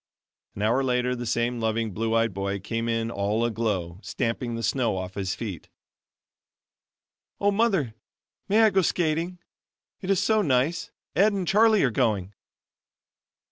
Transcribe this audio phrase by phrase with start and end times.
[0.55, 4.63] An hour later, the same loving, blue eyed boy came in all aglow, stamping the
[4.63, 5.69] snow off his feet.
[7.39, 7.93] "Oh, Mother,
[8.49, 9.37] may I go skating?
[9.99, 12.33] it is so nice Ed and Charlie are going."